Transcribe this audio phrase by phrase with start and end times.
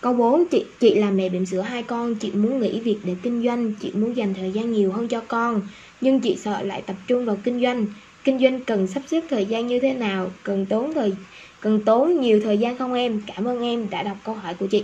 [0.00, 3.14] Câu 4 chị chị là mẹ bỉm sữa hai con, chị muốn nghỉ việc để
[3.22, 5.60] kinh doanh, chị muốn dành thời gian nhiều hơn cho con,
[6.00, 7.86] nhưng chị sợ lại tập trung vào kinh doanh.
[8.24, 11.12] Kinh doanh cần sắp xếp thời gian như thế nào, cần tốn thời
[11.60, 13.22] cần tốn nhiều thời gian không em?
[13.26, 14.82] Cảm ơn em đã đọc câu hỏi của chị.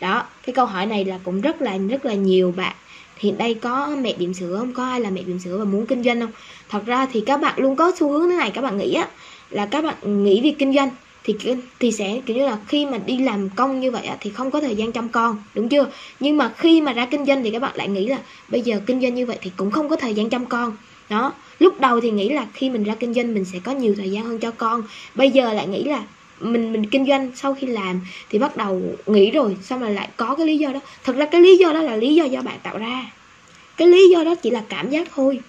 [0.00, 2.74] Đó, cái câu hỏi này là cũng rất là rất là nhiều bạn.
[3.16, 4.72] Hiện đây có mẹ bỉm sữa không?
[4.72, 6.32] Có ai là mẹ bỉm sữa và muốn kinh doanh không?
[6.68, 9.08] Thật ra thì các bạn luôn có xu hướng thế này các bạn nghĩ á
[9.50, 10.90] là các bạn nghĩ việc kinh doanh
[11.26, 14.50] thì thì sẽ, kiểu như là, khi mà đi làm công như vậy thì không
[14.50, 15.86] có thời gian chăm con, đúng chưa?
[16.20, 18.18] Nhưng mà khi mà ra kinh doanh thì các bạn lại nghĩ là
[18.48, 20.76] bây giờ kinh doanh như vậy thì cũng không có thời gian chăm con.
[21.08, 23.94] Đó, lúc đầu thì nghĩ là khi mình ra kinh doanh mình sẽ có nhiều
[23.98, 24.82] thời gian hơn cho con.
[25.14, 26.02] Bây giờ lại nghĩ là
[26.40, 30.08] mình mình kinh doanh sau khi làm thì bắt đầu nghĩ rồi, xong rồi lại
[30.16, 30.80] có cái lý do đó.
[31.04, 33.06] Thật ra cái lý do đó là lý do do bạn tạo ra.
[33.76, 35.40] Cái lý do đó chỉ là cảm giác thôi.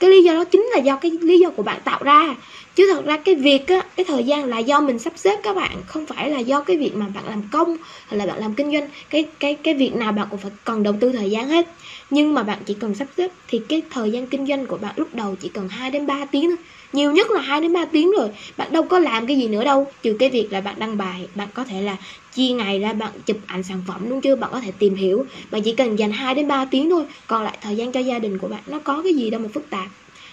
[0.00, 2.34] Cái lý do đó chính là do cái lý do của bạn tạo ra
[2.76, 5.56] chứ thật ra cái việc á, cái thời gian là do mình sắp xếp các
[5.56, 7.76] bạn, không phải là do cái việc mà bạn làm công
[8.06, 8.88] hay là bạn làm kinh doanh.
[9.10, 11.66] Cái cái cái việc nào bạn cũng phải cần đầu tư thời gian hết.
[12.10, 14.94] Nhưng mà bạn chỉ cần sắp xếp thì cái thời gian kinh doanh của bạn
[14.96, 16.56] lúc đầu chỉ cần 2 đến 3 tiếng thôi.
[16.92, 18.28] Nhiều nhất là 2 đến 3 tiếng rồi.
[18.56, 19.86] Bạn đâu có làm cái gì nữa đâu.
[20.02, 21.96] Trừ cái việc là bạn đăng bài, bạn có thể là
[22.34, 25.26] chia ngày ra, bạn chụp ảnh sản phẩm đúng chưa bạn có thể tìm hiểu.
[25.50, 27.04] Bạn chỉ cần dành 2 đến 3 tiếng thôi.
[27.26, 29.48] Còn lại thời gian cho gia đình của bạn, nó có cái gì đâu mà
[29.54, 29.88] phức tạp.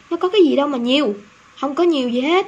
[0.10, 1.16] Nó có cái gì đâu mà nhiều
[1.60, 2.48] không có nhiều gì hết.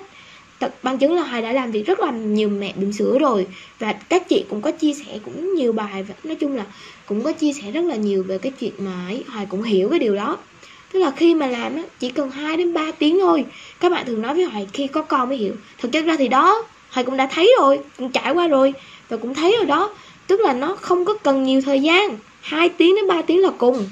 [0.60, 3.48] Thật bằng chứng là Hoài đã làm việc rất là nhiều mẹ bỉm sữa rồi.
[3.80, 6.66] Và các chị cũng có chia sẻ cũng nhiều bài và Nói chung là
[7.06, 9.90] cũng có chia sẻ rất là nhiều về cái chuyện mà ấy, Hoài cũng hiểu
[9.90, 10.38] cái điều đó.
[10.92, 13.46] Tức là khi mà làm á, chỉ cần 2 đến 3 tiếng thôi.
[13.80, 15.54] Các bạn thường nói với Hoài khi có con mới hiểu.
[15.78, 18.74] Thực chất ra thì đó Hoài cũng đã thấy rồi, cũng trải qua rồi
[19.10, 19.94] Và cũng thấy rồi đó.
[20.28, 22.18] Tức là nó không có cần nhiều thời gian.
[22.42, 23.86] 2 tiếng đến 3 tiếng là cùng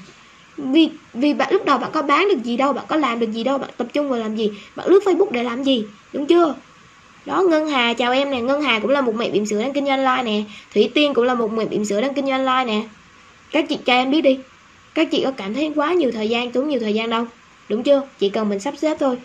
[0.58, 3.32] vì vì bạn lúc đầu bạn có bán được gì đâu, bạn có làm được
[3.32, 6.26] gì đâu, bạn tập trung vào làm gì, bạn lướt facebook để làm gì, đúng
[6.26, 6.56] chưa?
[7.26, 9.74] Đó, ngân hà, chào em nè, ngân hà cũng là một mẹ bỉm sữa đang
[9.74, 12.46] kinh doanh online nè, thủy tiên cũng là một mẹ bỉm sữa đang kinh doanh
[12.46, 12.88] online nè.
[13.52, 14.40] Các chị cho em biết đi,
[14.96, 17.26] các chị có cảm thấy quá nhiều thời gian, tốn nhiều thời gian đâu,
[17.70, 18.02] đúng chưa?
[18.20, 19.18] Chỉ cần mình sắp xếp thôi.